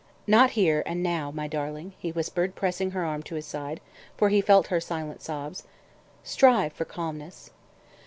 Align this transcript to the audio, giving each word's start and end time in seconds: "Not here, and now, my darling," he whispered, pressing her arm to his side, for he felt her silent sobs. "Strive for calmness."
"Not 0.25 0.49
here, 0.57 0.81
and 0.87 1.03
now, 1.03 1.29
my 1.29 1.47
darling," 1.47 1.93
he 1.99 2.11
whispered, 2.11 2.55
pressing 2.55 2.89
her 2.89 3.05
arm 3.05 3.21
to 3.21 3.35
his 3.35 3.45
side, 3.45 3.79
for 4.17 4.29
he 4.29 4.41
felt 4.41 4.65
her 4.73 4.79
silent 4.79 5.21
sobs. 5.21 5.61
"Strive 6.23 6.73
for 6.73 6.85
calmness." 6.85 7.51